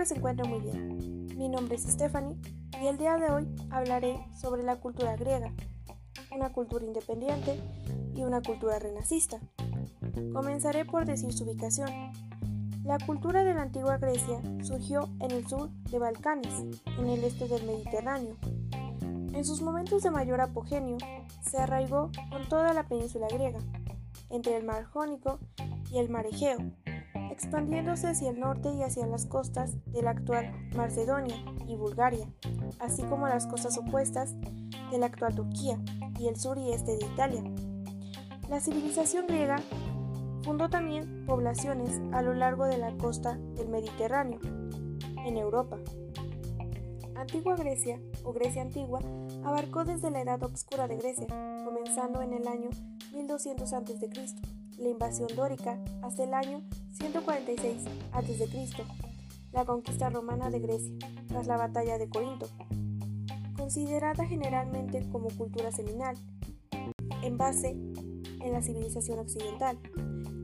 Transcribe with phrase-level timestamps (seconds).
[0.00, 1.26] que se encuentren muy bien.
[1.36, 2.34] Mi nombre es Stephanie
[2.80, 5.52] y el día de hoy hablaré sobre la cultura griega,
[6.34, 7.60] una cultura independiente
[8.16, 9.38] y una cultura renacista.
[10.32, 11.90] Comenzaré por decir su ubicación.
[12.82, 16.64] La cultura de la antigua Grecia surgió en el sur de Balcanes,
[16.98, 18.38] en el este del Mediterráneo.
[19.34, 20.96] En sus momentos de mayor apogeo,
[21.42, 23.58] se arraigó con toda la península griega,
[24.30, 25.40] entre el mar Jónico
[25.92, 26.56] y el mar Egeo,
[27.40, 32.28] expandiéndose hacia el norte y hacia las costas de la actual Macedonia y Bulgaria,
[32.78, 34.38] así como las costas opuestas
[34.90, 35.80] de la actual Turquía
[36.18, 37.42] y el sur y este de Italia.
[38.50, 39.56] La civilización griega
[40.42, 44.38] fundó también poblaciones a lo largo de la costa del Mediterráneo,
[45.24, 45.78] en Europa.
[47.16, 49.00] Antigua Grecia, o Grecia antigua,
[49.44, 51.26] abarcó desde la Edad Obscura de Grecia,
[51.64, 52.68] comenzando en el año
[53.14, 54.10] 1200 a.C.,
[54.80, 58.84] la invasión dórica hasta el año 146 a.C.,
[59.52, 60.94] la conquista romana de Grecia,
[61.28, 62.48] tras la batalla de Corinto,
[63.56, 66.16] considerada generalmente como cultura seminal,
[67.22, 69.78] en base en la civilización occidental.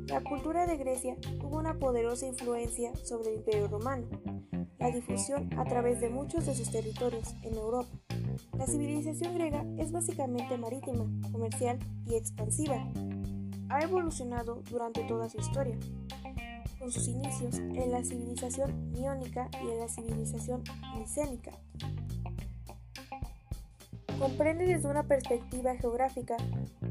[0.09, 4.07] La cultura de Grecia tuvo una poderosa influencia sobre el Imperio romano,
[4.79, 7.89] la difusión a través de muchos de sus territorios en Europa.
[8.59, 12.87] La civilización griega es básicamente marítima, comercial y expansiva.
[13.69, 15.77] Ha evolucionado durante toda su historia,
[16.79, 20.63] con sus inicios en la civilización iónica y en la civilización
[20.97, 21.53] micénica.
[24.19, 26.37] Comprende desde una perspectiva geográfica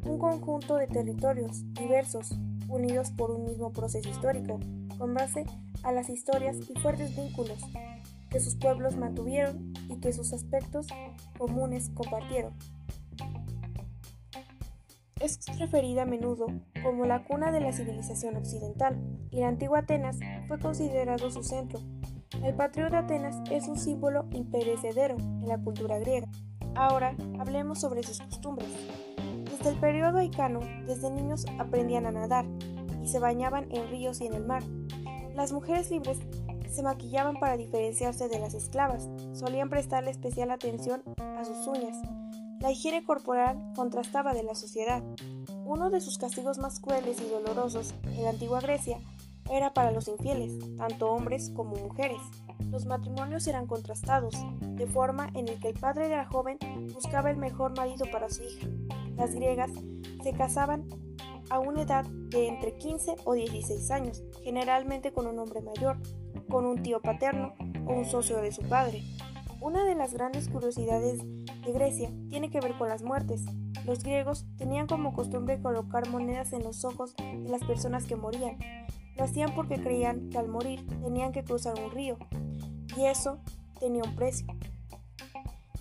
[0.03, 4.59] un conjunto de territorios diversos, unidos por un mismo proceso histórico,
[4.97, 5.45] con base
[5.83, 7.59] a las historias y fuertes vínculos
[8.29, 10.87] que sus pueblos mantuvieron y que sus aspectos
[11.37, 12.53] comunes compartieron.
[15.21, 16.47] Es referida a menudo
[16.83, 21.79] como la cuna de la civilización occidental y la antigua Atenas fue considerado su centro.
[22.43, 26.27] El patrio de Atenas es un símbolo imperecedero en la cultura griega.
[26.75, 28.67] Ahora hablemos sobre sus costumbres.
[29.45, 32.45] Desde el periodo haicano, desde niños aprendían a nadar
[33.01, 34.63] y se bañaban en ríos y en el mar.
[35.33, 36.19] Las mujeres libres
[36.69, 41.97] se maquillaban para diferenciarse de las esclavas, solían prestarle especial atención a sus uñas.
[42.65, 45.03] La higiene corporal contrastaba de la sociedad.
[45.65, 48.97] Uno de sus castigos más crueles y dolorosos en la antigua Grecia
[49.51, 52.17] era para los infieles, tanto hombres como mujeres.
[52.71, 56.57] Los matrimonios eran contrastados, de forma en que el padre de la joven
[56.91, 58.67] buscaba el mejor marido para su hija.
[59.15, 59.69] Las griegas
[60.23, 60.87] se casaban
[61.51, 65.99] a una edad de entre 15 o 16 años, generalmente con un hombre mayor,
[66.49, 67.53] con un tío paterno
[67.85, 69.03] o un socio de su padre.
[69.61, 71.21] Una de las grandes curiosidades
[71.65, 73.45] de Grecia tiene que ver con las muertes.
[73.85, 78.57] Los griegos tenían como costumbre colocar monedas en los ojos de las personas que morían.
[79.17, 82.17] Lo hacían porque creían que al morir tenían que cruzar un río,
[82.97, 83.39] y eso
[83.79, 84.47] tenía un precio.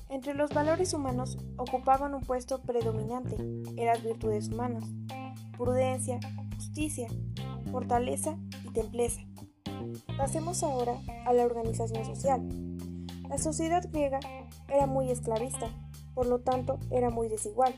[0.08, 4.84] Entre los valores humanos ocupaban un puesto predominante en las virtudes humanas,
[5.56, 6.20] prudencia,
[6.54, 7.08] justicia,
[7.72, 9.22] fortaleza y templeza.
[10.16, 10.94] Pasemos ahora
[11.26, 12.46] a la organización social.
[13.28, 14.20] La sociedad griega
[14.68, 15.68] era muy esclavista,
[16.14, 17.74] por lo tanto era muy desigual.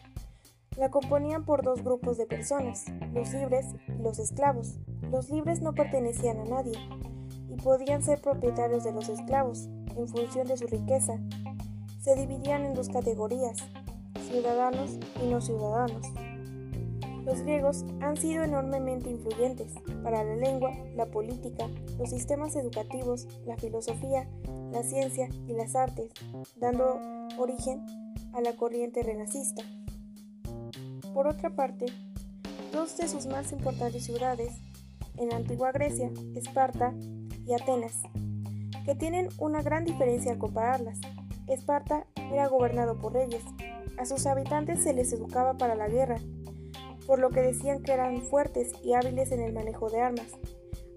[0.77, 2.85] La componían por dos grupos de personas,
[3.15, 4.79] los libres y los esclavos.
[5.11, 6.79] Los libres no pertenecían a nadie
[7.49, 11.19] y podían ser propietarios de los esclavos en función de su riqueza.
[12.01, 13.57] Se dividían en dos categorías,
[14.29, 16.07] ciudadanos y no ciudadanos.
[17.27, 23.57] Los griegos han sido enormemente influyentes para la lengua, la política, los sistemas educativos, la
[23.57, 24.29] filosofía,
[24.71, 26.13] la ciencia y las artes,
[26.55, 27.01] dando
[27.37, 27.85] origen
[28.33, 29.65] a la corriente renacista.
[31.13, 31.87] Por otra parte,
[32.73, 34.53] dos de sus más importantes ciudades
[35.17, 36.95] en la antigua Grecia, Esparta
[37.45, 38.03] y Atenas,
[38.85, 41.01] que tienen una gran diferencia al compararlas.
[41.49, 43.43] Esparta era gobernado por reyes,
[43.99, 46.21] a sus habitantes se les educaba para la guerra
[47.07, 50.33] por lo que decían que eran fuertes y hábiles en el manejo de armas.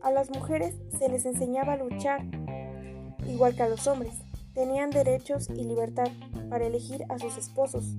[0.01, 2.21] A las mujeres se les enseñaba a luchar,
[3.27, 4.13] igual que a los hombres.
[4.53, 6.07] Tenían derechos y libertad
[6.49, 7.95] para elegir a sus esposos.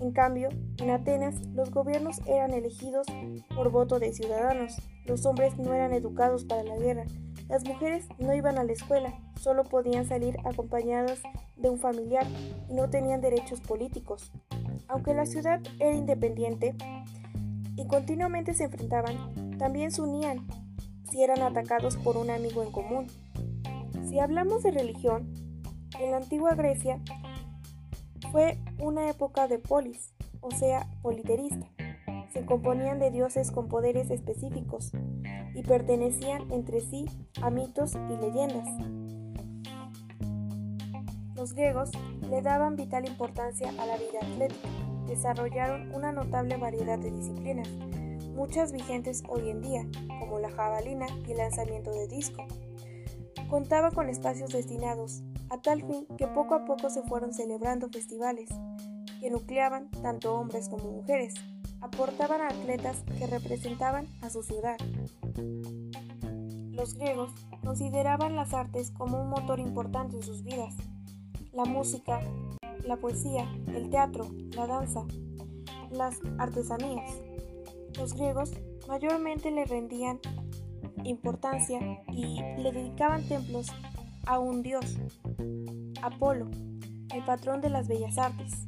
[0.00, 0.48] En cambio,
[0.78, 3.06] en Atenas los gobiernos eran elegidos
[3.54, 4.76] por voto de ciudadanos.
[5.04, 7.04] Los hombres no eran educados para la guerra.
[7.48, 11.20] Las mujeres no iban a la escuela, solo podían salir acompañadas
[11.56, 12.26] de un familiar
[12.68, 14.32] y no tenían derechos políticos.
[14.88, 16.74] Aunque la ciudad era independiente,
[17.80, 20.46] y continuamente se enfrentaban, también se unían
[21.10, 23.06] si eran atacados por un amigo en común.
[24.06, 25.32] Si hablamos de religión,
[25.98, 27.00] en la antigua Grecia
[28.30, 31.66] fue una época de polis, o sea, politerista.
[32.32, 34.92] Se componían de dioses con poderes específicos
[35.54, 37.06] y pertenecían entre sí
[37.40, 38.68] a mitos y leyendas.
[41.34, 41.90] Los griegos
[42.28, 44.68] le daban vital importancia a la vida atlética,
[45.10, 47.68] desarrollaron una notable variedad de disciplinas,
[48.34, 49.86] muchas vigentes hoy en día,
[50.20, 52.46] como la jabalina y el lanzamiento de disco.
[53.50, 58.48] Contaba con espacios destinados a tal fin que poco a poco se fueron celebrando festivales
[59.20, 61.34] que nucleaban tanto hombres como mujeres,
[61.80, 64.76] aportaban a atletas que representaban a su ciudad.
[66.70, 67.32] Los griegos
[67.64, 70.76] consideraban las artes como un motor importante en sus vidas.
[71.52, 72.20] La música,
[72.86, 75.04] la poesía, el teatro, la danza,
[75.90, 77.20] las artesanías.
[77.96, 78.52] Los griegos
[78.88, 80.20] mayormente le rendían
[81.04, 81.80] importancia
[82.12, 83.68] y le dedicaban templos
[84.26, 84.98] a un dios,
[86.02, 86.48] Apolo,
[87.14, 88.66] el patrón de las bellas artes.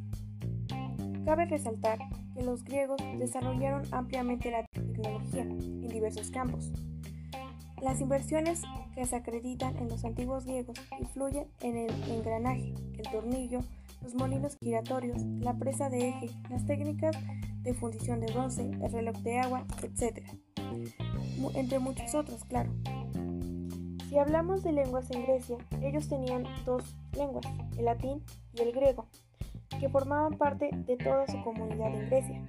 [1.25, 1.99] Cabe resaltar
[2.35, 6.73] que los griegos desarrollaron ampliamente la tecnología en diversos campos.
[7.81, 8.62] Las inversiones
[8.94, 13.61] que se acreditan en los antiguos griegos influyen en el engranaje, el tornillo,
[14.02, 17.16] los molinos giratorios, la presa de eje, las técnicas
[17.62, 20.26] de fundición de bronce, el reloj de agua, etc.
[21.54, 22.72] Entre muchos otros, claro.
[24.08, 27.46] Si hablamos de lenguas en Grecia, ellos tenían dos lenguas,
[27.78, 28.22] el latín
[28.52, 29.06] y el griego,
[29.81, 32.49] que formaban parte de toda su comunidad en Grecia.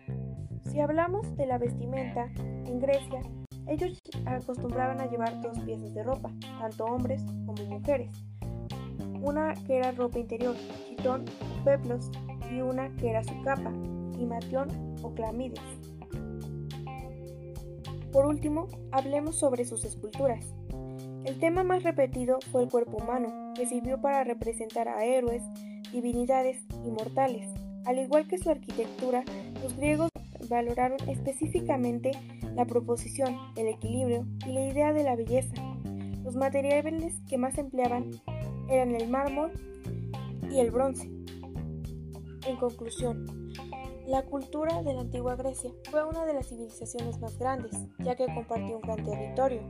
[0.70, 3.22] Si hablamos de la vestimenta, en Grecia,
[3.68, 8.12] ellos acostumbraban a llevar dos piezas de ropa, tanto hombres como mujeres.
[9.24, 10.56] Una que era ropa interior,
[10.90, 12.12] chitón o peplos,
[12.52, 13.72] y una que era su capa,
[14.20, 14.68] imatión
[15.02, 15.62] o clamides.
[18.12, 20.54] Por último, hablemos sobre sus esculturas.
[21.24, 25.42] El tema más repetido fue el cuerpo humano, que sirvió para representar a héroes,
[25.94, 27.48] divinidades inmortales.
[27.86, 29.24] Al igual que su arquitectura,
[29.64, 30.10] los griegos
[30.50, 32.12] valoraron específicamente
[32.56, 35.56] la proposición, el equilibrio y la idea de la belleza.
[36.24, 38.12] Los materiales que más empleaban
[38.70, 39.52] eran el mármol
[40.50, 41.10] y el bronce.
[42.46, 43.52] En conclusión,
[44.08, 48.26] la cultura de la antigua Grecia fue una de las civilizaciones más grandes, ya que
[48.26, 49.62] compartió un gran territorio,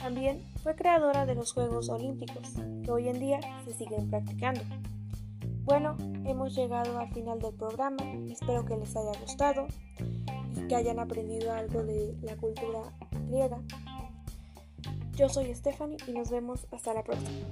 [0.00, 4.62] también fue creadora de los Juegos Olímpicos, que hoy en día se siguen practicando.
[5.64, 9.66] Bueno, hemos llegado al final del programa, espero que les haya gustado
[10.56, 12.80] y que hayan aprendido algo de la cultura
[13.28, 13.60] griega.
[15.12, 17.46] Yo soy Stephanie y nos vemos hasta la próxima.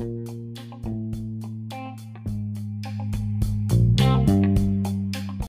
[0.00, 0.49] you